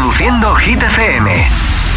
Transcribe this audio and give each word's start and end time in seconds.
Reproduciendo 0.00 0.54
Hit 0.56 0.80
FM. 0.82 1.46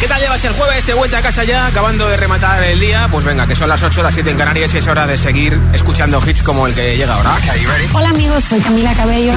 ¿Qué 0.02 0.08
tal 0.10 0.20
llevas 0.20 0.44
el 0.44 0.52
jueves? 0.52 0.86
De 0.86 0.94
vuelta 0.94 1.20
a 1.20 1.22
casa 1.22 1.46
ya, 1.46 1.68
acabando 1.68 2.06
de 2.10 2.18
rematar 2.18 2.62
el 2.62 2.78
día. 2.78 3.08
Pues 3.10 3.24
venga, 3.24 3.48
que 3.48 3.56
son 3.56 3.70
las 3.70 3.82
8, 3.82 4.04
las 4.04 4.14
7 4.14 4.30
en 4.30 4.38
Canarias 4.38 4.74
y 4.74 4.80
es 4.80 4.88
hora 4.88 5.08
de 5.08 5.18
seguir 5.18 5.58
escuchando 5.72 6.22
hits 6.28 6.42
como 6.44 6.68
el 6.68 6.74
que 6.76 6.98
llega 6.98 7.14
ahora. 7.16 7.32
Hola 7.94 8.10
amigos, 8.10 8.44
soy 8.44 8.60
Camila 8.60 8.94
Cabello. 8.94 9.34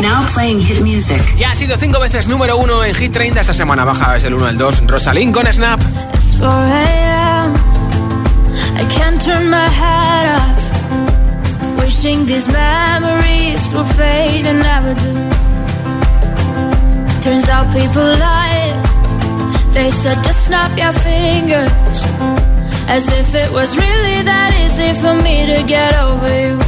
Now 0.00 0.24
playing 0.28 0.60
hit 0.60 0.80
music. 0.82 1.20
Ya 1.36 1.50
ha 1.50 1.56
sido 1.56 1.76
cinco 1.76 1.98
veces 1.98 2.28
número 2.28 2.56
uno 2.56 2.84
en 2.84 2.94
Hit 2.94 3.10
30. 3.12 3.40
Esta 3.40 3.52
semana 3.54 3.84
baja 3.84 4.12
desde 4.14 4.28
el 4.28 4.34
1 4.34 4.46
al 4.46 4.56
2. 4.58 4.86
Rosalind 4.86 5.34
con 5.34 5.44
Snap. 5.52 5.80
It's 6.14 6.38
4 6.38 6.50
a.m. 6.50 7.54
I 8.76 8.84
can't 8.94 9.20
turn 9.20 9.50
my 9.50 9.68
head 9.68 10.36
off. 10.38 11.84
Wishing 11.84 12.24
these 12.26 12.48
memories 12.48 13.66
will 13.74 13.86
fade 13.96 14.46
and 14.46 14.60
never 14.62 14.94
do. 14.94 15.14
Turns 17.22 17.48
out 17.48 17.66
people 17.72 18.02
lie. 18.04 18.72
They 19.72 19.90
said 19.90 20.16
just 20.24 20.46
snap 20.46 20.70
your 20.78 20.92
fingers. 20.92 21.72
As 22.86 23.04
if 23.18 23.34
it 23.34 23.50
was 23.52 23.76
really 23.76 24.22
that 24.22 24.52
easy 24.64 24.94
for 25.00 25.14
me 25.22 25.46
to 25.56 25.66
get 25.66 25.92
over 25.98 26.28
you. 26.28 26.58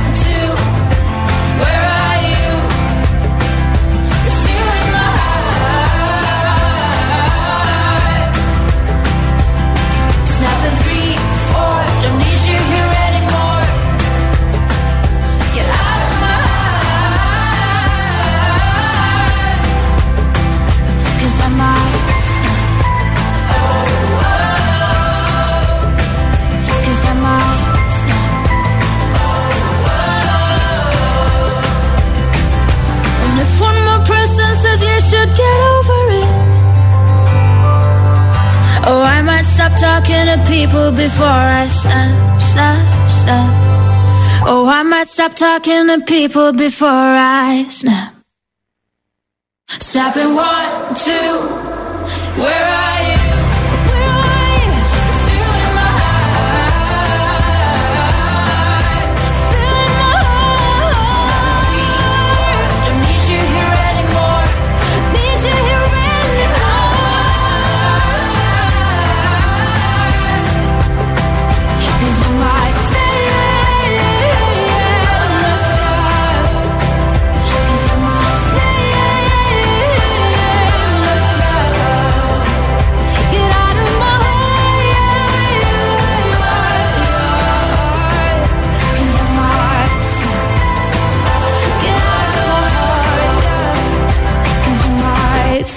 Stop 45.21 45.35
talking 45.35 45.85
to 45.85 46.01
people 46.07 46.51
before 46.51 46.89
I 47.43 47.63
snap. 47.69 48.11
Stop 49.69 50.17
in 50.17 50.33
one, 50.33 50.95
two, 50.95 51.35
where 52.41 52.65
are 52.75 52.90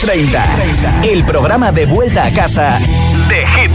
30 0.00 0.30
30, 0.30 1.08
el 1.08 1.24
programa 1.24 1.72
de 1.72 1.86
vuelta 1.86 2.24
a 2.26 2.30
casa 2.30 2.78
de 3.28 3.46
Hit 3.46 3.72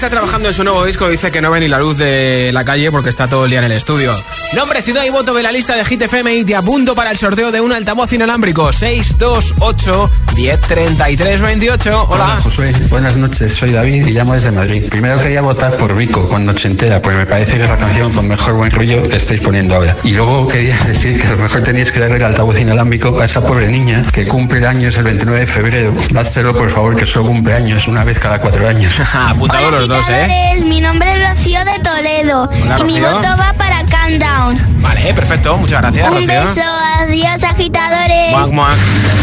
está 0.00 0.08
trabajando 0.08 0.48
en 0.48 0.54
su 0.54 0.64
nuevo 0.64 0.82
disco 0.86 1.08
dice 1.10 1.30
que 1.30 1.42
no 1.42 1.50
ve 1.50 1.60
ni 1.60 1.68
la 1.68 1.78
luz 1.78 1.98
de 1.98 2.52
la 2.54 2.64
calle 2.64 2.90
porque 2.90 3.10
está 3.10 3.28
todo 3.28 3.44
el 3.44 3.50
día 3.50 3.58
en 3.60 3.66
el 3.66 3.72
estudio. 3.72 4.14
Nombre, 4.56 4.80
ciudad 4.80 5.04
y 5.04 5.10
voto 5.10 5.34
de 5.34 5.42
la 5.42 5.52
lista 5.52 5.76
de 5.76 5.84
Hit 5.84 6.00
FM 6.00 6.34
y 6.36 6.44
te 6.44 6.56
apunto 6.56 6.94
para 6.94 7.10
el 7.10 7.18
sorteo 7.18 7.52
de 7.52 7.60
un 7.60 7.70
altavoz 7.70 8.10
inalámbrico 8.14 8.72
628 8.72 10.10
103328. 10.36 11.90
Hola. 11.90 12.06
Hola 12.30 12.38
Josué, 12.42 12.72
buenas 12.88 13.18
noches, 13.18 13.52
soy 13.52 13.72
David 13.72 14.06
y 14.06 14.12
llamo 14.12 14.32
desde 14.32 14.50
Madrid. 14.52 14.84
Primero 14.88 15.18
quería 15.20 15.42
votar 15.42 15.76
por 15.76 15.94
Vico 15.94 16.26
cuando 16.30 16.56
se 16.56 16.68
entera, 16.68 17.02
pues 17.02 17.14
me 17.14 17.26
parece 17.26 17.58
que 17.58 17.64
es 17.64 17.68
la 17.70 17.76
canción 17.76 18.10
con 18.14 18.26
mejor 18.26 18.54
buen 18.54 18.70
rollo 18.72 19.02
que 19.02 19.16
estáis 19.18 19.42
poniendo 19.42 19.74
ahora. 19.74 19.94
Y 20.02 20.12
luego 20.14 20.46
quería 20.46 20.78
decir 20.86 21.20
que 21.20 21.26
a 21.26 21.32
lo 21.32 21.42
mejor 21.42 21.62
tenéis 21.62 21.92
que 21.92 22.00
darle 22.00 22.16
el 22.16 22.24
altavoz 22.24 22.58
inalámbrico 22.58 23.20
a 23.20 23.26
esa 23.26 23.42
pobre 23.46 23.68
niña 23.68 24.02
que 24.14 24.24
cumple 24.24 24.66
años 24.66 24.96
el 24.96 25.04
29 25.04 25.40
de 25.40 25.46
febrero. 25.46 25.94
Dádselo 26.08 26.56
por 26.56 26.70
favor 26.70 26.96
que 26.96 27.04
solo 27.04 27.26
cumple 27.26 27.52
años 27.52 27.86
una 27.86 28.02
vez 28.02 28.18
cada 28.18 28.40
cuatro 28.40 28.66
años. 28.66 28.94
los 28.98 29.89
¿eh? 30.10 30.64
Mi 30.66 30.80
nombre 30.80 31.10
es 31.12 31.28
Rocío 31.30 31.64
de 31.64 31.78
Toledo. 31.80 32.48
y 32.78 32.84
mi 32.84 33.00
voto 33.00 33.22
va 33.36 33.52
para 33.56 33.78
Countdown. 33.84 34.82
Vale, 34.82 35.12
perfecto. 35.14 35.56
Muchas 35.56 35.80
gracias, 35.80 36.08
Un 36.08 36.26
beso. 36.26 36.62
Adiós, 37.00 37.42
agitadores. 37.42 38.36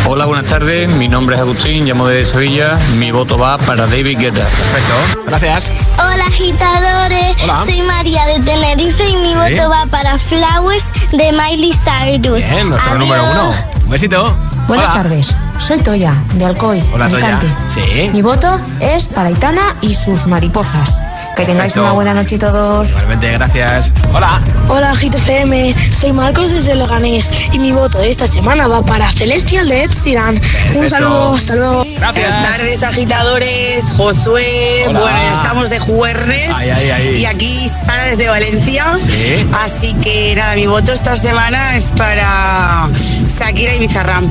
Hola, 0.06 0.26
buenas 0.26 0.46
tardes. 0.48 0.90
Mi 0.90 1.08
nombre 1.08 1.36
es 1.36 1.42
Agustín, 1.42 1.86
llamo 1.86 2.08
de 2.08 2.24
Sevilla. 2.26 2.78
Mi 2.98 3.12
voto 3.12 3.38
va 3.38 3.58
para 3.60 3.88
David 3.88 4.20
Guetta. 4.20 4.44
Perfecto. 4.44 5.24
Gracias. 5.28 5.68
Hola, 5.98 6.26
agitadores. 6.26 7.36
Soy 7.66 7.82
María 7.82 8.26
de 8.26 8.40
Tenerife 8.42 9.08
y 9.08 9.16
mi 9.18 9.36
voto 9.36 9.70
va 9.70 9.86
para 9.90 10.18
Flowers 10.18 10.92
de 11.12 11.32
Miley 11.32 11.72
Cyrus. 11.74 12.50
Bien, 12.50 12.70
nuestro 12.70 12.98
número 12.98 13.22
uno. 13.32 13.50
Un 13.86 13.90
besito. 13.92 14.36
Buenas 14.68 14.92
tardes, 14.92 15.34
soy 15.60 15.80
Toya, 15.80 16.14
de 16.34 16.44
Alcoy, 16.46 16.84
Hola, 16.94 17.10
Mi 18.12 18.22
voto 18.22 18.60
es 18.82 19.08
para 19.08 19.32
Itana 19.32 19.62
y 19.80 19.94
sus 19.94 20.28
mariposas. 20.28 20.94
Que 21.38 21.46
tengáis 21.46 21.76
una 21.78 21.92
buena 21.92 22.16
noche 22.16 22.40
todos. 22.40 22.90
Igualmente, 22.90 23.32
gracias. 23.34 23.94
Hola. 24.12 24.42
Hola, 24.70 24.92
GTFM. 25.00 25.72
Soy 25.94 26.12
Marcos 26.12 26.50
desde 26.50 26.74
Loganés 26.74 27.30
y 27.52 27.60
mi 27.60 27.72
voto 27.72 28.00
de 28.00 28.10
esta 28.10 28.26
semana 28.26 28.66
va 28.66 28.82
para 28.82 29.12
Celestial 29.12 29.70
de 29.70 29.84
Ed 29.84 29.92
Un 30.74 30.90
saludo, 30.90 31.34
hasta 31.36 31.54
luego. 31.56 31.86
Gracias. 32.00 32.34
Buenas 32.34 32.58
tardes, 32.58 32.82
agitadores. 32.84 33.84
Josué. 33.98 34.82
Bueno, 34.86 35.08
estamos 35.32 35.70
de 35.70 35.80
jueves. 35.80 36.56
Ay 36.56 36.72
ay 36.72 36.90
ay. 36.90 37.16
Y 37.18 37.26
aquí 37.26 37.70
Sara 37.70 38.06
desde 38.08 38.30
Valencia. 38.30 38.86
Sí. 38.98 39.48
Así 39.64 39.94
que 40.02 40.34
nada, 40.36 40.56
mi 40.56 40.66
voto 40.66 40.92
esta 40.92 41.16
semana 41.16 41.76
es 41.76 41.84
para 41.96 42.90
Shakira 43.40 43.76
y 43.76 43.78
Bizarram. 43.78 44.26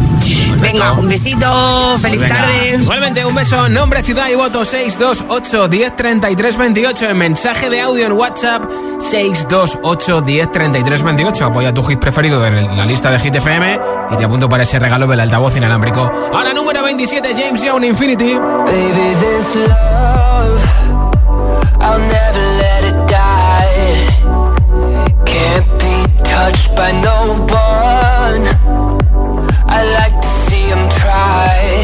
Venga, 0.61 0.95
un 0.95 1.09
besito. 1.09 1.97
Feliz 1.99 2.19
pues 2.19 2.33
tarde. 2.33 2.79
Igualmente, 2.83 3.25
un 3.25 3.35
beso. 3.37 3.69
Nombre, 3.69 4.03
ciudad 4.03 4.27
y 4.29 4.35
voto 4.35 4.65
628 4.65 5.69
10 5.69 5.95
33 5.97 6.57
28 6.57 6.96
mensaje 7.15 7.69
de 7.69 7.79
audio 7.83 8.07
en 8.07 8.13
WhatsApp 8.15 8.65
628 8.99 10.23
28 10.23 11.45
Apoya 11.45 11.75
tu 11.75 11.83
hit 11.85 11.99
preferido 12.01 12.43
en 12.47 12.75
la 12.75 12.87
lista 12.87 13.11
de 13.11 13.19
Hit 13.19 13.35
FM 13.37 13.79
y 14.13 14.17
te 14.17 14.25
apunto 14.25 14.49
para 14.49 14.63
ese 14.63 14.79
regalo 14.79 15.07
del 15.07 15.21
altavoz 15.21 15.55
inalámbrico. 15.59 16.11
A 16.33 16.43
la 16.43 16.55
número 16.55 16.83
27, 16.83 17.35
James 17.37 17.63
Young 17.63 17.85
Infinity. 17.85 18.39
Baby, 18.65 19.15
this 19.21 19.55
love, 19.55 20.63
I'll 21.79 22.01
never 22.01 22.59
let 22.61 22.87
it 22.89 22.97
die. 23.07 24.09
Can't 25.27 25.67
be 25.79 26.03
touched 26.25 26.75
by 26.75 26.93
no 26.93 27.45
one. 27.45 28.49
I 29.69 29.85
like 29.99 30.19
to 30.19 30.27
see 30.47 30.63
him 30.71 30.79
em 30.79 30.89
try. 30.99 31.76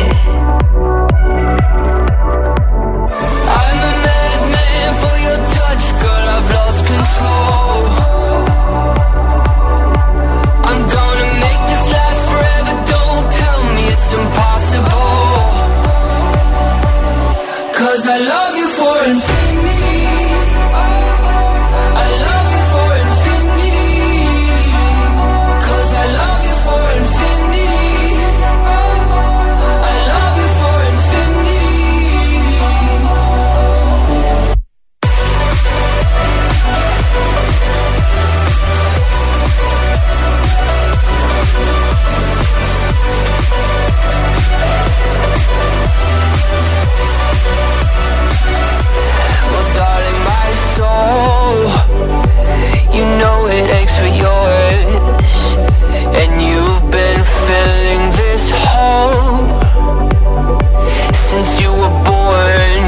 since 61.32 61.52
you 61.62 61.70
were 61.80 61.94
born 62.10 62.82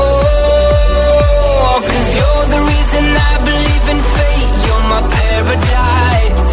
Oh, 0.00 1.76
cause 1.90 2.08
you're 2.18 2.46
the 2.56 2.60
reason 2.72 3.02
I 3.30 3.34
believe 3.50 3.84
in 3.94 4.00
fate 4.16 4.52
You're 4.64 4.84
my 4.94 5.02
paradise 5.16 6.48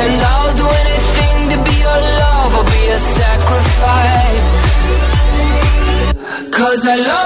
And 0.00 0.16
I'll 0.32 0.52
do 0.62 0.66
anything 0.84 1.36
to 1.52 1.56
be 1.66 1.74
your 1.86 2.00
love 2.24 2.52
i 2.60 2.62
be 2.74 2.80
a 2.98 3.00
sacrifice 3.18 4.48
Cause 6.56 6.82
I 6.94 6.96
love 7.10 7.25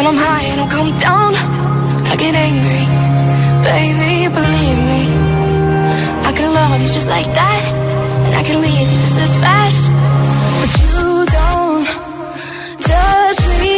When 0.00 0.06
I'm 0.06 0.16
high 0.16 0.44
and 0.52 0.60
I 0.62 0.66
come 0.76 0.90
down, 1.08 1.30
I 2.12 2.16
get 2.22 2.34
angry. 2.48 2.84
Baby, 3.68 4.12
believe 4.38 4.80
me. 4.92 5.02
I 6.28 6.32
can 6.38 6.48
love 6.58 6.80
you 6.80 6.88
just 6.98 7.06
like 7.06 7.28
that, 7.40 7.62
and 8.24 8.32
I 8.40 8.42
can 8.48 8.62
leave 8.62 8.88
you 8.92 8.98
just 9.04 9.18
as 9.26 9.32
fast. 9.44 9.82
But 10.60 10.70
you 10.80 10.98
don't 11.38 11.86
judge 12.88 13.40
me. 13.62 13.76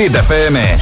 Hit 0.00 0.12
FM. 0.16 0.79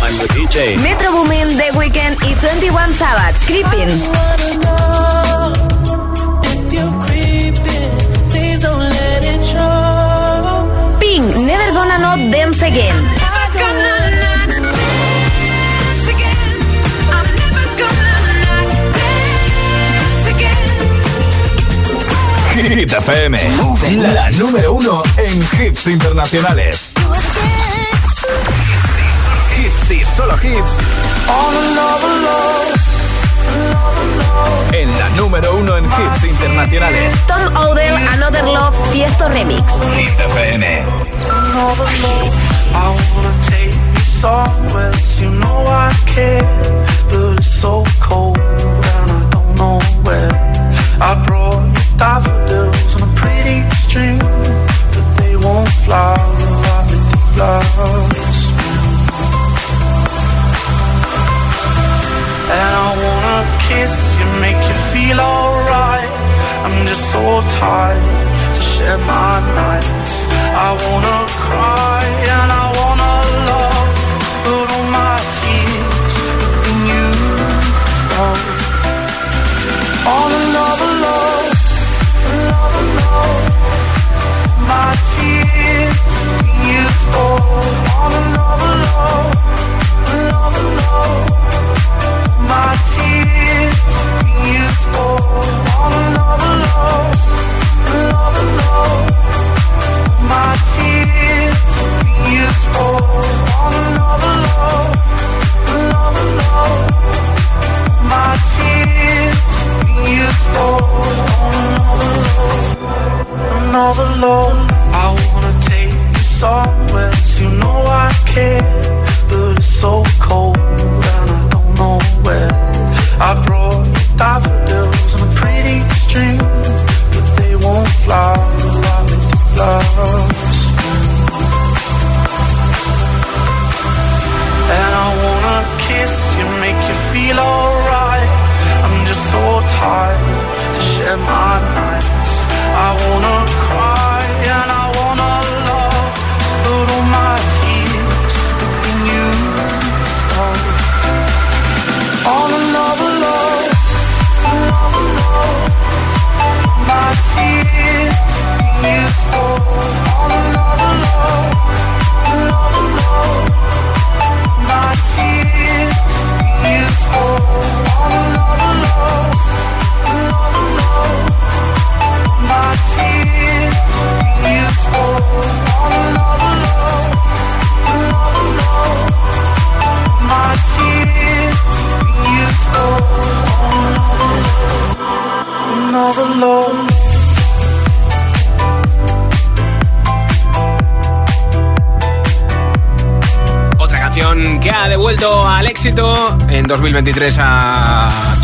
2023 196.78 197.40
a 197.42 197.77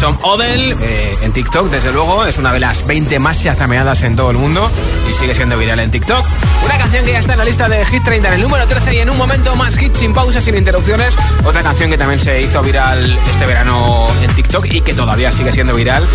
Tom 0.05 0.19
Odell 0.21 0.77
eh, 0.83 1.19
en 1.23 1.33
TikTok, 1.33 1.71
desde 1.71 1.91
luego. 1.91 2.27
Es 2.27 2.37
una 2.37 2.53
de 2.53 2.61
las 2.61 2.87
20 2.87 3.19
más 3.21 3.43
chazameadas 3.43 4.03
en 4.03 4.15
todo 4.17 4.31
el 4.33 4.37
mundo 4.37 4.71
y 5.11 5.15
sigue 5.15 5.35
siendo 5.35 5.57
viral 5.57 5.81
en 5.81 5.91
TikTok. 5.91 6.23
Una 6.67 6.77
canción 6.77 7.07
que 7.07 7.13
ya 7.13 7.21
está 7.21 7.33
en 7.33 7.39
la 7.39 7.47
lista 7.47 7.71
de 7.71 7.83
Hit 7.87 8.05
30 8.05 8.29
en 8.29 8.35
el 8.35 8.43
número 8.43 8.67
13 8.67 8.97
y 8.97 8.99
en 8.99 9.09
un 9.09 9.17
momento 9.17 9.57
más 9.57 9.79
hit 9.79 9.97
sin 9.97 10.13
pausas, 10.13 10.45
sin 10.45 10.57
interrupciones. 10.59 11.17
Otra 11.43 11.63
canción 11.63 11.89
que 11.89 11.97
también 11.97 12.21
se 12.21 12.43
hizo 12.43 12.61
viral 12.61 13.19
este 13.31 13.47
verano 13.47 14.07
en 14.21 14.31
TikTok 14.35 14.67
y 14.71 14.83
que 14.83 14.93
todavía 14.93 15.33
sigue 15.33 15.53
siendo 15.53 15.75
viral, 15.75 16.07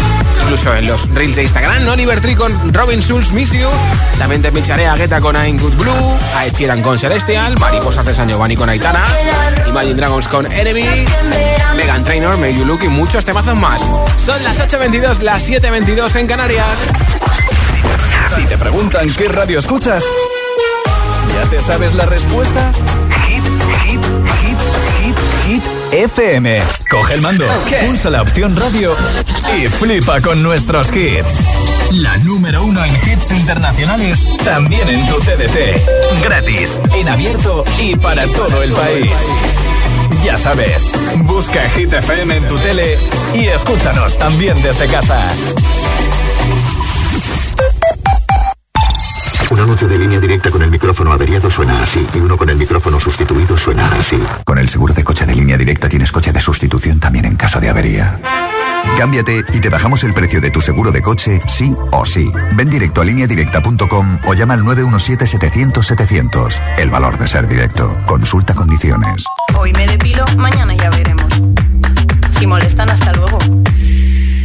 incluso 0.43 0.75
en 0.75 0.85
los 0.85 1.09
reels 1.15 1.37
de 1.37 1.43
Instagram. 1.43 1.87
Oliver 1.89 2.21
Tree 2.21 2.35
con 2.35 2.71
Robin 2.71 3.01
Schulz, 3.01 3.31
Miss 3.31 3.53
You. 3.53 3.69
También 4.19 4.43
te 4.43 4.51
pincharé 4.51 4.85
a 4.85 4.95
con 5.19 5.35
I'm 5.35 5.57
Good 5.57 5.73
Blue, 5.73 6.17
a 6.37 6.81
con 6.83 6.99
Celestial, 6.99 7.57
Mariposas 7.57 8.05
de 8.05 8.13
San 8.13 8.27
Giovanni 8.29 8.55
con 8.55 8.69
Aitana, 8.69 9.03
Imagine 9.67 9.95
Dragons 9.95 10.27
con 10.27 10.45
Enemy, 10.45 10.85
Megan 11.75 12.03
Trainor, 12.03 12.37
May 12.37 12.55
You 12.55 12.65
Look 12.65 12.81
y 12.83 12.87
muchos 12.87 13.25
temazos 13.25 13.55
más. 13.55 13.78
Son 14.17 14.41
las 14.43 14.59
8.22, 14.59 15.21
las 15.21 15.49
7.22 15.49 16.15
en 16.19 16.27
Canarias. 16.27 16.79
Si 18.35 18.43
te 18.45 18.57
preguntan 18.57 19.11
qué 19.15 19.27
radio 19.27 19.59
escuchas, 19.59 20.03
¿ya 21.33 21.49
te 21.49 21.59
sabes 21.61 21.93
la 21.93 22.05
respuesta? 22.05 22.71
Hit, 23.25 23.43
hit, 23.85 24.01
hit, 24.43 24.59
hit, 25.01 25.15
hit, 25.47 25.65
FM. 25.93 26.61
Coge 26.91 27.13
el 27.15 27.21
mando, 27.21 27.45
pulsa 27.85 28.09
la 28.09 28.21
opción 28.21 28.55
radio 28.55 28.95
y 29.61 29.65
flipa 29.67 30.21
con 30.21 30.43
nuestros 30.43 30.89
hits. 30.95 31.39
La 31.91 32.15
número 32.17 32.63
uno 32.63 32.83
en 32.85 32.95
hits 32.95 33.31
internacionales, 33.31 34.37
también 34.45 34.87
en 34.89 35.07
tu 35.07 35.15
Gratis, 36.23 36.79
en 36.95 37.09
abierto 37.09 37.63
y 37.79 37.95
para 37.95 38.25
todo 38.27 38.61
el 38.61 38.71
país. 38.73 39.11
Ya 40.23 40.37
sabes, 40.37 40.91
Busca 41.17 41.61
Hit 41.71 41.91
FM 41.93 42.31
en 42.37 42.47
tu 42.47 42.55
tele 42.57 42.93
y 43.33 43.45
escúchanos 43.47 44.17
también 44.17 44.61
desde 44.61 44.87
casa. 44.87 45.19
Un 49.49 49.59
anuncio 49.59 49.87
de 49.87 49.97
línea 49.97 50.19
directa 50.19 50.51
con 50.51 50.61
el 50.61 50.69
micrófono 50.69 51.11
averiado 51.11 51.49
suena 51.49 51.81
así 51.81 52.05
y 52.13 52.19
uno 52.19 52.37
con 52.37 52.49
el 52.49 52.57
micrófono 52.57 52.99
sustituido 52.99 53.57
suena 53.57 53.87
así. 53.99 54.21
Con 54.45 54.59
el 54.59 54.69
seguro 54.69 54.93
de 54.93 55.03
coche 55.03 55.25
de 55.25 55.33
línea 55.33 55.57
directa 55.57 55.89
tienes 55.89 56.11
coche 56.11 56.31
de 56.31 56.39
sustitución 56.39 56.99
también 56.99 57.25
en 57.25 57.35
caso 57.35 57.59
de 57.59 57.69
avería. 57.69 58.19
Cámbiate 58.97 59.43
y 59.53 59.59
te 59.59 59.69
bajamos 59.69 60.03
el 60.03 60.13
precio 60.13 60.39
de 60.39 60.51
tu 60.51 60.61
seguro 60.61 60.91
de 60.91 61.01
coche, 61.01 61.41
sí 61.47 61.73
o 61.91 62.05
sí. 62.05 62.31
Ven 62.55 62.69
directo 62.69 63.01
a 63.01 63.05
lineadirecta.com 63.05 64.19
o 64.27 64.33
llama 64.35 64.53
al 64.53 64.61
917-700-700. 64.63 66.61
El 66.79 66.91
valor 66.91 67.17
de 67.17 67.27
ser 67.27 67.47
directo. 67.47 67.97
Consulta 68.05 68.53
condiciones. 68.53 69.25
Hoy 69.61 69.73
me 69.73 69.85
depilo, 69.87 70.23
mañana 70.37 70.73
ya 70.73 70.89
veremos. 70.89 71.27
Si 72.39 72.47
molestan, 72.47 72.89
hasta 72.91 73.11
luego. 73.11 73.37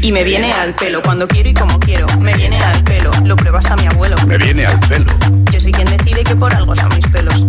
Y 0.02 0.10
me 0.10 0.24
viene 0.24 0.52
al 0.52 0.74
pelo 0.74 1.02
cuando 1.02 1.28
quiero 1.28 1.48
y 1.50 1.54
como 1.54 1.78
quiero. 1.78 2.04
Me 2.18 2.34
viene 2.34 2.58
al 2.60 2.82
pelo, 2.82 3.12
lo 3.22 3.36
pruebas 3.36 3.70
a 3.70 3.76
mi 3.76 3.86
abuelo. 3.86 4.16
Me 4.26 4.38
viene 4.38 4.66
al 4.66 4.80
pelo. 4.80 5.06
Yo 5.52 5.60
soy 5.60 5.70
quien 5.70 5.88
decide 5.96 6.24
que 6.24 6.34
por 6.34 6.52
algo 6.52 6.74
son 6.74 6.88
mis 6.96 7.06
pelos. 7.06 7.46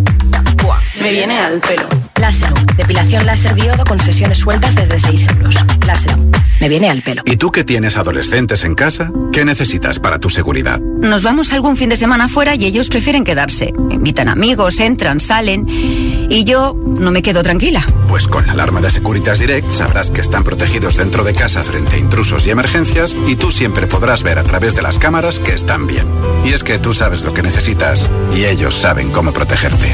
me 1.01 1.11
viene 1.11 1.39
al 1.39 1.59
pelo. 1.59 1.83
Láser. 2.19 2.53
Depilación 2.77 3.25
láser 3.25 3.53
diodo 3.55 3.83
con 3.83 3.99
sesiones 3.99 4.37
sueltas 4.39 4.73
desde 4.75 4.99
6 4.99 5.27
euros. 5.35 5.55
Láser. 5.85 6.15
Me 6.61 6.69
viene 6.69 6.89
al 6.89 7.01
pelo. 7.01 7.21
¿Y 7.25 7.35
tú 7.35 7.51
que 7.51 7.65
tienes 7.65 7.97
adolescentes 7.97 8.63
en 8.63 8.73
casa? 8.73 9.11
¿Qué 9.33 9.43
necesitas 9.43 9.99
para 9.99 10.17
tu 10.17 10.29
seguridad? 10.29 10.79
Nos 11.01 11.23
vamos 11.23 11.51
algún 11.51 11.75
fin 11.75 11.89
de 11.89 11.97
semana 11.97 12.29
fuera 12.29 12.55
y 12.55 12.65
ellos 12.65 12.87
prefieren 12.87 13.25
quedarse. 13.25 13.73
Invitan 13.89 14.29
amigos, 14.29 14.79
entran, 14.79 15.19
salen. 15.19 15.65
Y 15.67 16.45
yo 16.45 16.73
no 16.99 17.11
me 17.11 17.21
quedo 17.21 17.43
tranquila. 17.43 17.85
Pues 18.07 18.29
con 18.29 18.47
la 18.47 18.53
alarma 18.53 18.79
de 18.79 18.91
Securitas 18.91 19.39
Direct 19.39 19.69
sabrás 19.71 20.09
que 20.09 20.21
están 20.21 20.45
protegidos 20.45 20.95
dentro 20.95 21.25
de 21.25 21.33
casa 21.33 21.63
frente 21.63 21.97
a 21.97 21.99
intrusos 21.99 22.47
y 22.47 22.49
emergencias 22.49 23.15
y 23.27 23.35
tú 23.35 23.51
siempre 23.51 23.87
podrás 23.87 24.23
ver 24.23 24.39
a 24.39 24.43
través 24.43 24.73
de 24.73 24.81
las 24.81 24.97
cámaras 24.97 25.39
que 25.39 25.51
están 25.53 25.85
bien. 25.85 26.07
Y 26.45 26.53
es 26.53 26.63
que 26.63 26.79
tú 26.79 26.93
sabes 26.93 27.23
lo 27.23 27.33
que 27.33 27.43
necesitas 27.43 28.09
y 28.33 28.45
ellos 28.45 28.73
saben 28.75 29.11
cómo 29.11 29.33
protegerte. 29.33 29.93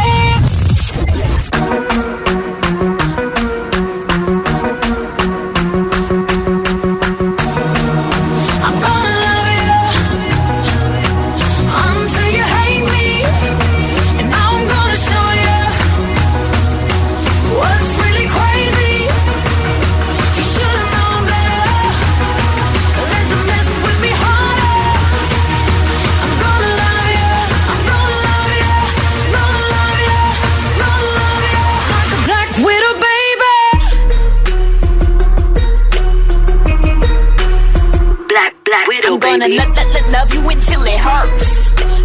gonna 39.21 39.47
lo- 39.47 39.69
lo- 39.77 39.87
lo- 39.93 40.07
love 40.09 40.33
you 40.33 40.41
until 40.49 40.81
it 40.83 40.97
hurts. 40.99 41.45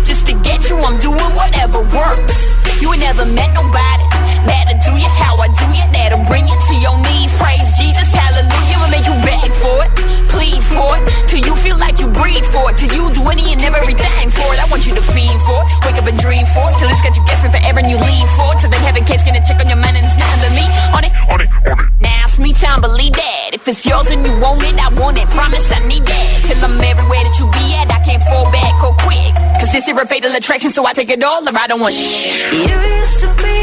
Just 0.07 0.27
to 0.27 0.33
get 0.45 0.69
you, 0.69 0.77
I'm 0.79 0.99
doing 1.01 1.29
whatever 1.41 1.81
works. 1.97 2.37
You 2.81 2.93
ain't 2.93 3.01
never 3.01 3.25
met 3.25 3.51
nobody. 3.57 4.05
That'll 4.47 4.79
do 4.85 4.93
you 5.01 5.09
how 5.25 5.35
I 5.41 5.49
do 5.49 5.67
you. 5.73 5.85
That'll 5.97 6.23
bring 6.31 6.47
you 6.47 6.55
to 6.69 6.75
your 6.77 6.95
knees. 7.09 7.33
Praise 7.41 7.67
Jesus, 7.81 8.05
hallelujah. 8.13 8.77
I'll 8.85 8.93
make 8.93 9.07
you 9.09 9.17
beg 9.25 9.51
for 9.65 9.77
it, 9.85 9.91
plead 10.29 10.61
for 10.77 10.91
it, 10.99 11.03
till 11.27 11.41
you 11.41 11.57
feel 11.57 11.79
like 11.79 11.99
you 11.99 12.07
breathe 12.09 12.45
for 12.55 12.71
it, 12.71 12.77
till 12.77 12.93
you 12.93 13.11
do 13.17 13.23
any 13.33 13.51
and 13.57 13.65
everything 13.65 14.31
for 14.31 14.49
it. 14.53 14.61
I 14.61 14.69
want 14.71 14.87
you 14.87 14.95
to 14.95 15.03
fiend 15.17 15.41
for 15.49 15.65
it, 15.65 15.67
wake 15.89 15.97
up 15.97 16.07
and 16.07 16.19
dream 16.21 16.45
for 16.53 16.69
it, 16.71 16.77
till 16.79 16.91
it's 16.93 17.01
got 17.01 17.17
you 17.17 17.25
guessing 17.25 17.51
forever 17.51 17.81
and 17.81 17.89
you 17.91 17.97
lean 17.97 18.27
for 18.37 18.53
it, 18.55 18.61
till 18.61 18.71
they 18.71 18.83
have 18.87 18.95
a 18.97 19.01
case, 19.09 19.25
gonna 19.25 19.43
check 19.43 19.59
on 19.59 19.69
your 19.73 19.81
mind 19.81 19.97
and 19.97 20.05
it's 20.07 20.17
not 20.21 20.31
under 20.37 20.53
me. 20.53 20.65
On 20.95 21.03
it, 21.03 21.13
on 21.33 21.39
it, 21.41 21.49
on 21.73 21.81
it. 21.81 21.89
Now 21.99 22.16
me 22.39 22.53
time, 22.53 22.81
believe 22.81 23.13
that. 23.13 23.51
If 23.53 23.69
it's 23.69 23.85
yours 23.87 24.09
and 24.11 24.25
you 24.27 24.39
want 24.39 24.63
it, 24.63 24.75
I 24.75 24.93
want 25.01 25.19
it. 25.19 25.27
Promise 25.29 25.65
I 25.73 25.87
need 25.87 26.05
that. 26.07 26.43
Till 26.47 26.65
I'm 26.65 26.81
everywhere 26.81 27.23
that 27.25 27.37
you 27.39 27.47
be 27.51 27.75
at, 27.75 27.91
I 27.91 28.03
can't 28.05 28.23
fall 28.25 28.51
back 28.53 28.83
or 28.85 28.95
quit. 29.01 29.35
Cause 29.61 29.73
this 29.73 29.89
is 29.89 29.97
a 29.97 30.07
fatal 30.07 30.35
attraction, 30.35 30.71
so 30.71 30.85
I 30.87 30.93
take 30.93 31.11
it 31.11 31.23
all 31.23 31.43
or 31.47 31.57
I 31.59 31.67
don't 31.67 31.81
want 31.81 31.95
shit. 31.95 32.53
You 32.53 32.59
used 32.61 33.19
to 33.21 33.29
be 33.41 33.59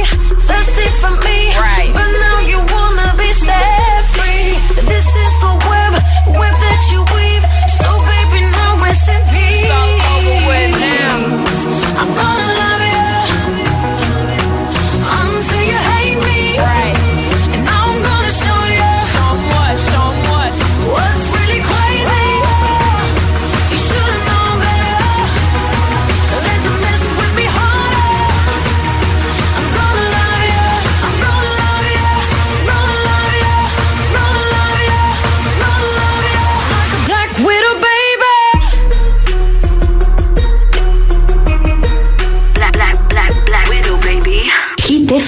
thirsty 0.45 0.87
for 1.01 1.13
me. 1.25 1.53
Right. 1.55 1.91
But 1.93 2.09
now 2.23 2.39
you 2.41 2.57
wanna 2.73 3.15
be 3.17 3.31
sad. 3.33 3.82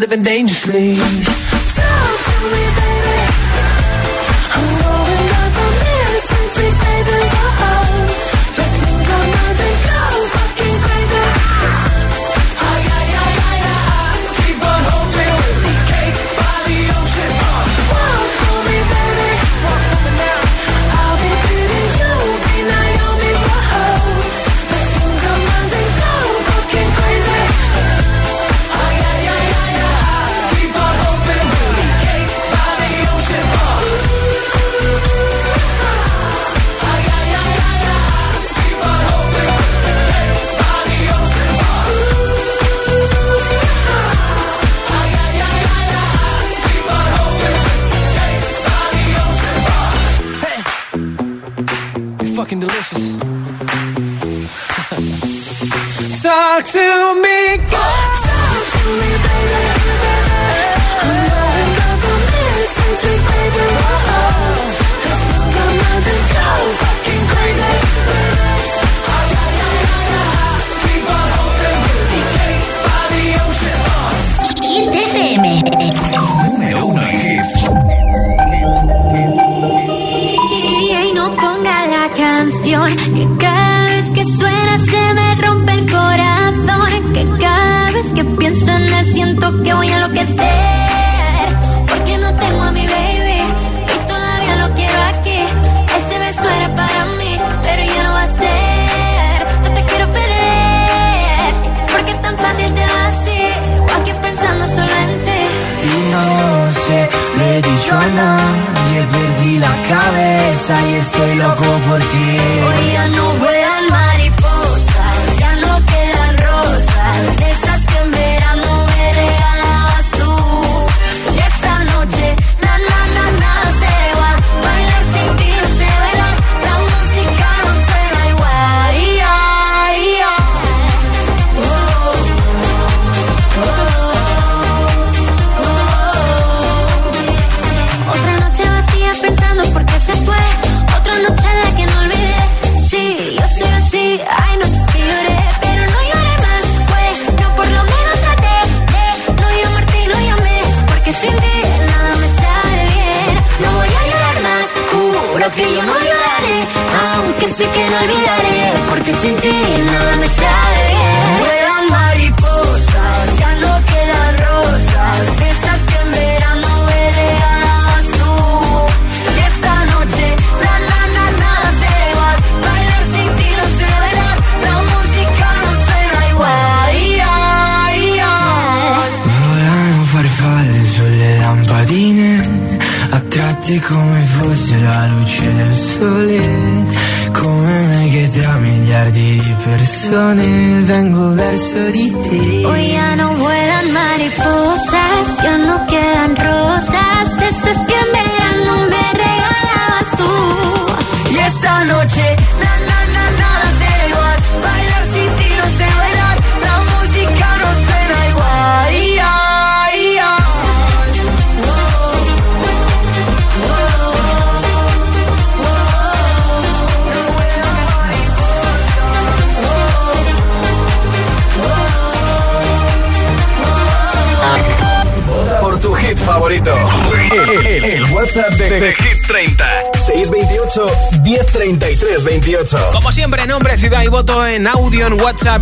living 0.00 0.22
dangerously 0.22 0.96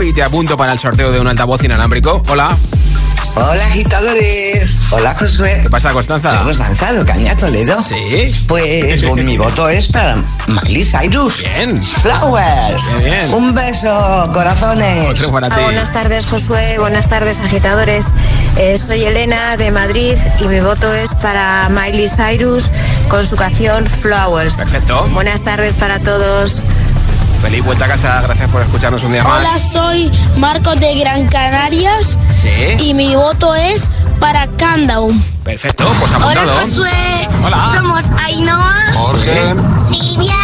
y 0.01 0.13
te 0.13 0.23
apunto 0.23 0.57
para 0.57 0.73
el 0.73 0.79
sorteo 0.79 1.13
de 1.13 1.21
un 1.21 1.27
altavoz 1.29 1.63
inalámbrico. 1.65 2.23
Hola. 2.29 2.57
Hola 3.35 3.67
agitadores. 3.67 4.91
Hola 4.91 5.15
Josué. 5.15 5.61
¿Qué 5.63 5.71
pasa, 5.71 5.93
Constanza? 5.93 6.41
Hemos 6.41 6.59
lanzado 6.59 7.05
Caña 7.05 7.37
Toledo. 7.37 7.77
Sí. 7.81 8.45
Pues, 8.49 9.03
pues 9.03 9.25
mi 9.25 9.37
voto 9.37 9.69
es 9.69 9.89
para 9.89 10.17
Miley 10.49 10.83
Cyrus. 10.85 11.39
Bien. 11.41 11.81
Flowers. 11.83 12.83
Bien, 13.01 13.05
bien. 13.05 13.35
Un 13.35 13.55
beso, 13.55 14.31
corazones. 14.33 15.09
Otro 15.11 15.31
para 15.31 15.49
ah, 15.49 15.61
buenas 15.63 15.93
tardes, 15.93 16.27
Josué. 16.27 16.79
Buenas 16.79 17.09
tardes, 17.09 17.41
agitadores. 17.41 18.07
Eh, 18.57 18.79
soy 18.79 19.03
Elena 19.05 19.57
de 19.57 19.71
Madrid 19.71 20.15
y 20.41 20.45
mi 20.47 20.61
voto 20.61 20.93
es 20.95 21.11
para 21.21 21.69
Miley 21.69 22.09
Cyrus 22.09 22.65
con 23.09 23.27
su 23.27 23.37
canción 23.37 23.87
Flowers. 23.87 24.55
Perfecto. 24.55 25.07
Buenas 25.13 25.43
tardes 25.43 25.77
para 25.77 26.01
todos. 26.01 26.63
Feliz 27.43 27.61
vuelta 27.65 27.87
a 27.87 27.89
casa, 27.89 28.21
gracias 28.23 28.49
por 28.51 28.63
escucharnos 28.63 29.03
un 29.03 29.11
día 29.13 29.25
más. 29.25 29.49
Hola, 29.49 29.59
soy 29.59 30.13
Marcos 30.37 30.79
de 30.79 30.95
Gran 30.95 31.27
Canarias. 31.27 32.17
Y 32.79 32.95
mi 32.95 33.17
voto 33.17 33.53
es 33.57 33.91
para 34.21 34.47
Candaum. 34.57 35.21
Perfecto, 35.43 35.93
pues 35.99 36.13
apuntado. 36.13 36.41
Hola, 36.53 36.61
Josué. 36.63 36.91
Hola. 37.43 37.61
Somos 37.75 38.05
Ainhoa. 38.25 38.75
Jorge. 38.95 39.55
Silvia. 39.91 40.37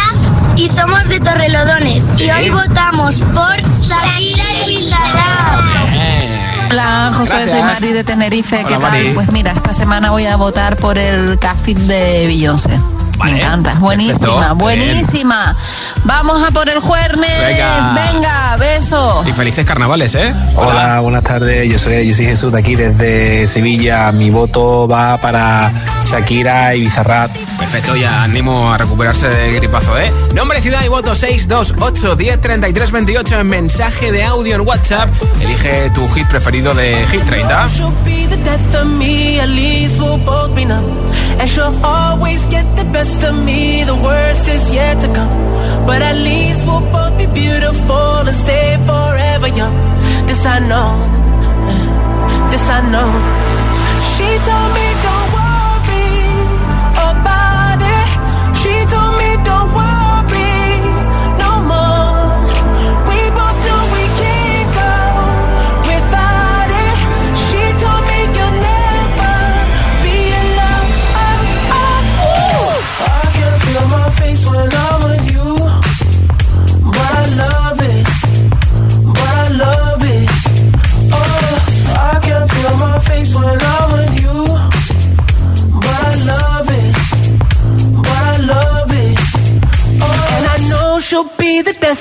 Y 0.57 0.67
somos 0.67 1.07
de 1.07 1.21
Torrelodones. 1.21 2.19
Y 2.19 2.29
hoy 2.31 2.49
votamos 2.49 3.23
por 3.33 3.77
Salida 3.77 4.43
y 4.65 4.67
Bizarra. 4.67 5.63
Hola, 6.69 7.11
José, 7.15 7.47
soy 7.47 7.61
Mari 7.61 7.93
de 7.93 8.03
Tenerife. 8.03 8.65
¿Qué 8.67 8.75
tal? 8.77 9.11
Pues 9.15 9.31
mira, 9.31 9.53
esta 9.53 9.71
semana 9.71 10.11
voy 10.11 10.25
a 10.25 10.35
votar 10.35 10.75
por 10.75 10.97
el 10.97 11.39
CAFIT 11.39 11.77
de 11.77 12.27
Beyoncé. 12.27 12.77
Me 13.23 13.31
encanta, 13.37 13.73
buenísima, 13.79 14.53
buenísima. 14.53 15.55
Vamos 16.05 16.41
a 16.47 16.51
por 16.51 16.69
el 16.69 16.79
jueves. 16.79 16.99
Venga. 17.11 18.55
beso. 18.57 19.23
Y 19.27 19.33
felices 19.33 19.65
carnavales, 19.65 20.15
¿eh? 20.15 20.33
Hola, 20.55 20.99
buenas 21.01 21.23
tardes. 21.23 21.69
Yo 21.69 21.77
soy, 21.79 22.13
Jesús 22.13 22.53
de 22.53 22.59
aquí 22.59 22.75
desde 22.75 23.45
Sevilla. 23.45 24.09
Mi 24.13 24.29
voto 24.29 24.87
va 24.87 25.17
para 25.17 25.69
Shakira 26.05 26.73
y 26.75 26.81
Bizarrat 26.81 27.29
Perfecto, 27.57 27.95
ya 27.97 28.23
animo 28.23 28.71
a 28.71 28.77
recuperarse 28.77 29.27
del 29.27 29.55
gripazo, 29.55 29.99
¿eh? 29.99 30.11
Nombre, 30.33 30.61
ciudad 30.61 30.81
y 30.85 30.87
voto 30.87 31.13
628 31.13 32.15
10 32.15 32.39
en 33.33 33.47
mensaje 33.49 34.11
de 34.13 34.23
audio 34.23 34.55
en 34.55 34.61
WhatsApp. 34.61 35.09
Elige 35.41 35.91
tu 35.93 36.07
hit 36.13 36.27
preferido 36.27 36.73
de 36.73 37.05
Hit 37.11 37.23
30. 37.25 37.67
best 43.09 43.23
of 43.29 43.35
me, 43.49 43.83
the 43.91 43.95
worst 44.07 44.45
is 44.55 44.63
yet 44.79 44.95
to 45.03 45.07
come. 45.17 45.33
But 45.89 45.99
at 46.09 46.17
least 46.29 46.59
we'll 46.67 46.85
both 46.95 47.15
be 47.17 47.25
beautiful 47.41 48.09
and 48.29 48.35
stay 48.45 48.69
forever 48.89 49.49
young. 49.59 49.75
This 50.27 50.41
I 50.45 50.57
know, 50.71 50.89
eh, 51.71 51.87
this 52.51 52.65
I 52.77 52.79
know. 52.93 53.09
She 54.11 54.29
told 54.47 54.69
me 54.77 54.85
don't 55.05 55.29
worry 55.39 56.19
about 57.13 57.79
it. 57.97 58.07
She 58.61 58.73
told 58.93 59.13
me 59.21 59.29
don't 59.49 59.71
worry. 59.77 59.98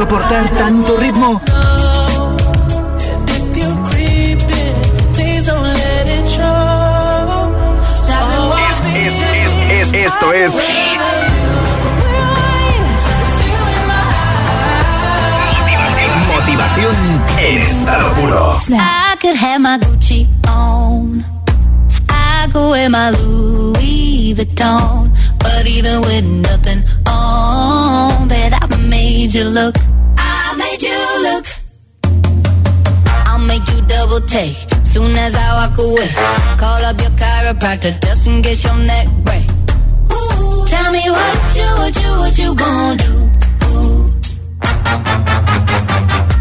soportar 0.00 0.48
tanto 0.56 0.96
ritmo. 0.98 1.42
Es, 8.96 9.14
es, 9.18 9.88
es, 9.92 9.92
esto 9.92 10.32
es 10.32 10.52
Hit. 10.52 11.00
Motivación 16.34 16.94
en 17.38 17.58
estado 17.58 18.10
puro. 18.14 18.54
I 18.70 19.16
could 19.20 19.36
have 19.36 19.58
my 19.60 19.78
Gucci 19.80 20.26
on. 20.48 21.22
I 22.08 22.48
go 22.50 22.72
in 22.72 22.90
my 22.92 23.10
Louis 23.10 24.32
Vuitton. 24.34 25.10
But 25.38 25.66
even 25.68 26.00
with 26.02 26.24
nothing 26.24 26.84
on, 27.06 28.28
that 28.28 28.58
I 28.62 28.76
made 28.88 29.34
you 29.34 29.44
look. 29.44 29.76
take. 34.34 34.56
Soon 34.92 35.12
as 35.26 35.32
I 35.34 35.46
walk 35.58 35.76
away, 35.84 36.08
call 36.62 36.82
up 36.88 36.96
your 37.04 37.14
chiropractor 37.22 37.92
just 38.04 38.22
in 38.30 38.36
case 38.44 38.62
your 38.66 38.78
neck 38.92 39.06
break. 39.26 39.46
Ooh, 40.12 40.14
tell 40.74 40.88
me 40.96 41.04
what 41.16 41.36
you, 41.60 41.68
what 41.80 41.94
you, 42.02 42.10
what 42.22 42.34
you 42.42 42.48
going 42.62 42.96
to 43.02 43.04
do? 43.04 43.14
Ooh. 43.64 44.00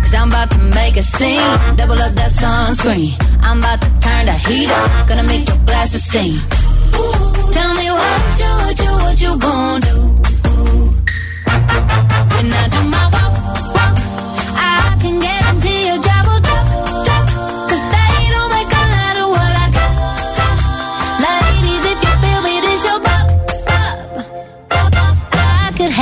Cause 0.03 0.13
I'm 0.19 0.27
about 0.33 0.49
to 0.55 0.61
make 0.79 0.95
a 1.03 1.05
scene, 1.15 1.51
double 1.79 1.99
up 2.07 2.13
that 2.19 2.31
sunscreen. 2.41 3.09
I'm 3.47 3.57
about 3.63 3.79
to 3.85 3.89
turn 4.05 4.23
the 4.31 4.37
heat 4.47 4.69
up, 4.77 5.07
gonna 5.07 5.27
make 5.33 5.43
your 5.49 5.59
glasses 5.69 6.03
steam. 6.09 6.35
Ooh, 6.35 7.57
tell 7.57 7.73
me 7.81 7.87
what 7.99 8.23
you, 8.41 8.51
what 8.61 8.75
you, 8.85 8.91
what 9.03 9.17
you 9.25 9.31
going 9.47 9.79
to 9.81 9.87
do? 9.87 9.95
Ooh. 10.47 10.87
When 12.33 12.47
I 12.61 12.65
do 12.75 12.81
my 12.89 12.98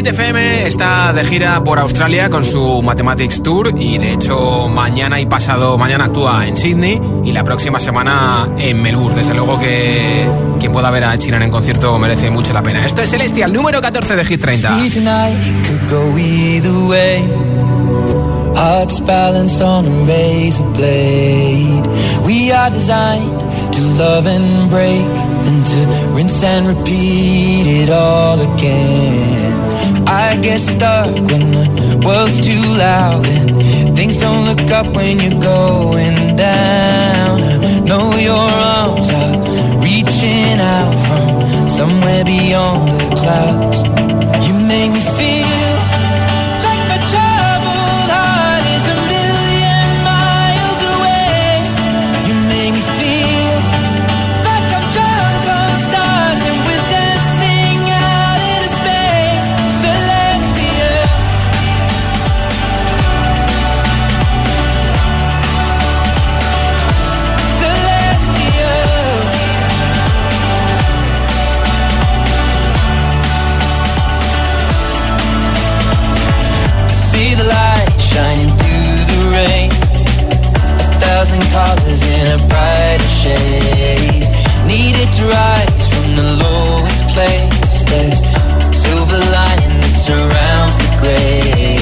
FM 0.07 0.67
está 0.67 1.15
de 1.15 1.25
gira 1.25 1.65
por 1.65 1.79
Australia 1.79 2.29
con 2.29 2.45
su 2.45 2.83
Mathematics 2.83 3.43
Tour 3.43 3.75
y 3.79 3.97
de 3.97 4.13
hecho 4.13 4.69
mañana 4.69 5.19
y 5.19 5.25
pasado 5.25 5.79
mañana 5.79 6.05
actúa 6.05 6.47
en 6.47 6.57
Sydney 6.59 7.01
y 7.25 7.33
la 7.33 7.43
próxima 7.43 7.81
semana 7.81 8.47
en 8.59 8.83
Melbourne. 8.83 9.17
Desde 9.17 9.33
luego 9.33 9.59
que 9.59 10.29
quien 10.61 10.73
pueda 10.73 10.91
ver 10.91 11.05
a 11.05 11.17
Chiran 11.17 11.43
en 11.43 11.51
concierto 11.51 11.99
merece 11.99 12.31
mucho 12.31 12.53
la 12.53 12.63
pena. 12.63 12.85
Esto 12.85 13.01
es 13.01 13.11
Celestial 13.11 13.51
número 13.53 13.81
14 13.81 14.15
de 14.17 14.25
Hit 14.27 14.41
30. 14.43 14.75
I 30.17 30.37
get 30.37 30.61
stuck 30.61 31.11
when 31.29 31.43
the 31.57 32.03
world's 32.07 32.39
too 32.39 32.63
loud 32.85 33.27
and 33.27 33.97
things 33.97 34.17
don't 34.17 34.45
look 34.47 34.71
up 34.71 34.87
when 34.95 35.19
you're 35.19 35.41
going 35.41 36.37
down. 36.37 37.43
I 37.43 37.81
know 37.81 38.07
your 38.29 38.45
arms 38.77 39.11
are 39.11 39.35
reaching 39.83 40.59
out 40.77 40.97
from 41.07 41.69
somewhere 41.69 42.25
beyond 42.25 42.93
the 42.93 43.09
clouds. 43.21 43.79
You 44.47 44.55
make 44.57 44.93
me 44.93 45.01
colors 81.55 82.03
in 82.19 82.25
a 82.35 82.39
brighter 82.51 83.11
shade 83.23 84.27
Needed 84.67 85.09
to 85.19 85.23
rise 85.39 85.85
from 85.93 86.09
the 86.19 86.27
lowest 86.43 87.03
place 87.15 87.77
There's 87.91 88.19
silver 88.83 89.21
lining 89.39 89.77
that 89.83 89.95
surrounds 90.07 90.75
the 90.83 90.89
gray 90.99 91.79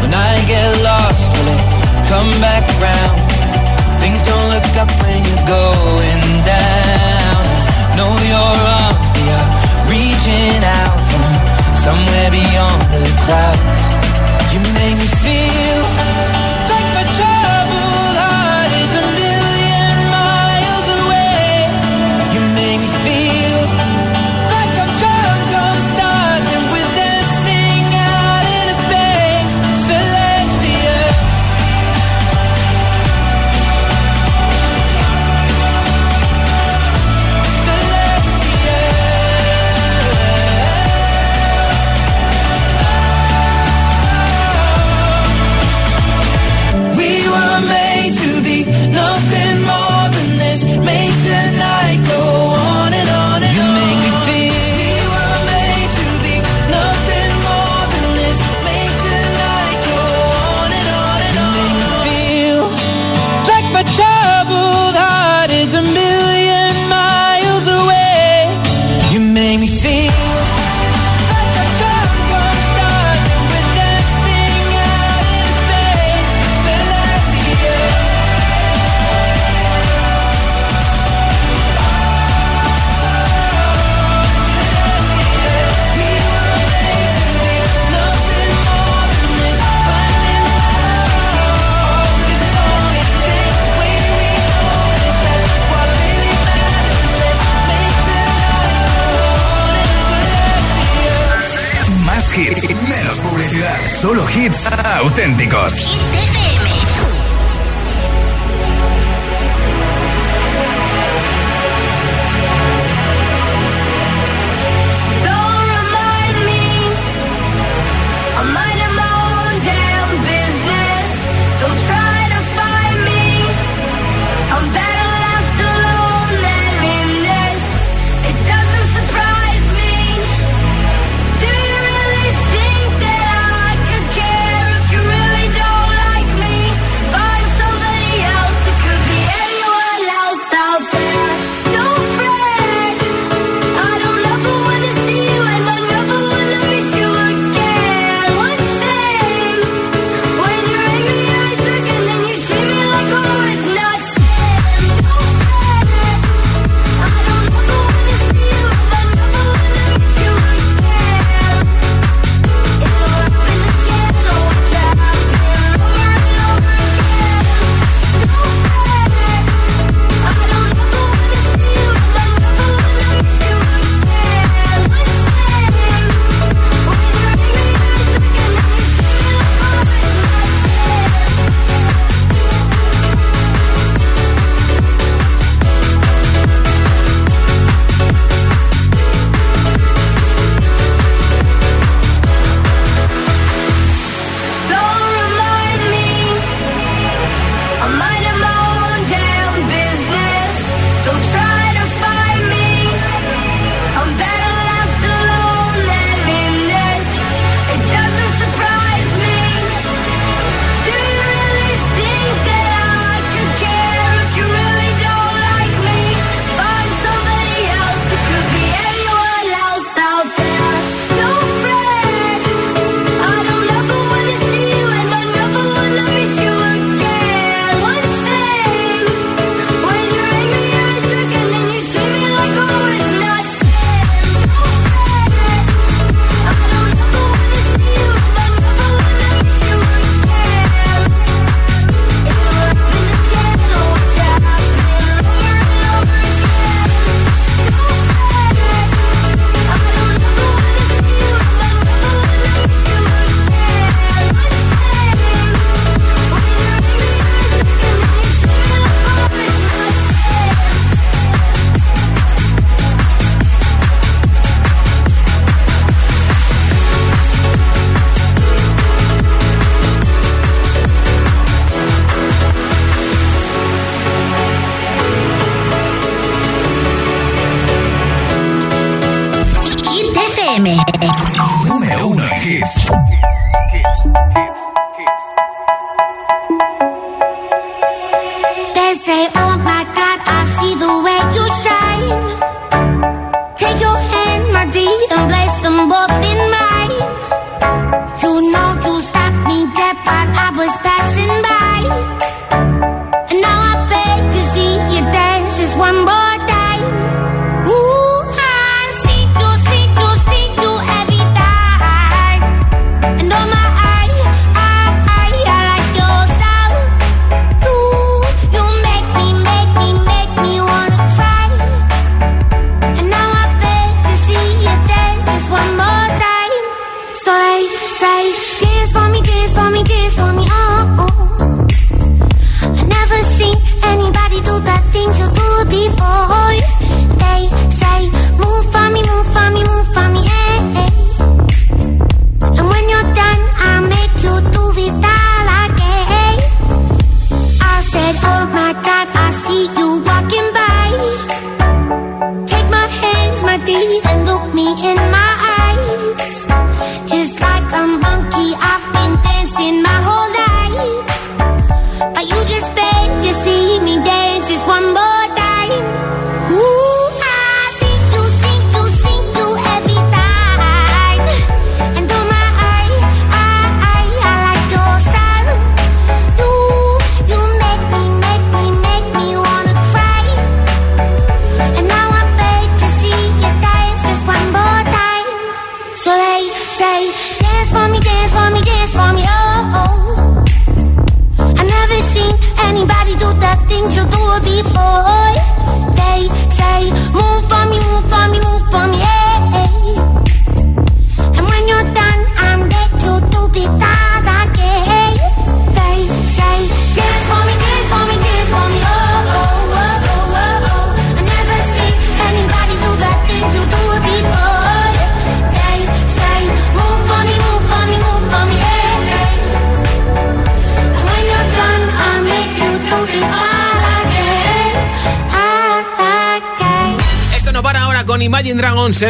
When 0.00 0.12
I 0.12 0.32
get 0.50 0.68
lost, 0.88 1.26
will 1.34 1.48
it 1.56 1.64
come 2.12 2.30
back 2.46 2.64
round? 2.86 3.16
Things 4.02 4.20
don't 4.28 4.48
look 4.54 4.68
up 4.82 4.90
when 5.02 5.18
you're 5.28 5.46
going 5.58 6.15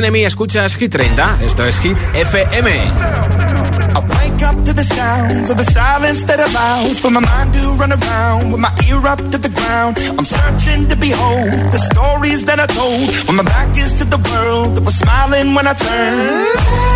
Enemy 0.06 0.22
escuchas 0.24 0.76
Hit 0.76 0.92
30. 0.92 1.38
Esto 1.44 1.66
es 1.66 1.80
Hit 1.80 1.98
FM. 2.14 2.70
I 2.70 2.90
wake 3.98 4.42
up 4.48 4.64
to 4.64 4.72
the 4.72 4.84
sounds 4.84 5.50
of 5.50 5.56
the 5.56 5.64
silence 5.64 6.22
that 6.26 6.38
allows 6.38 6.96
for 7.00 7.10
my 7.10 7.18
mind 7.18 7.52
to 7.54 7.72
run 7.72 7.90
around 7.92 8.52
with 8.52 8.60
my 8.60 8.70
ear 8.88 9.04
up 9.04 9.18
to 9.32 9.36
the 9.38 9.48
ground. 9.48 9.98
I'm 10.16 10.24
searching 10.24 10.86
to 10.90 10.96
behold 10.96 11.72
the 11.72 11.78
stories 11.90 12.44
that 12.44 12.60
I 12.60 12.66
told 12.66 13.16
when 13.26 13.34
my 13.34 13.42
back 13.42 13.76
is 13.76 13.94
to 13.94 14.04
the 14.04 14.18
world 14.30 14.76
that 14.76 14.84
was 14.84 14.94
smiling 14.94 15.56
when 15.56 15.66
I 15.66 15.72
turned. 15.74 16.95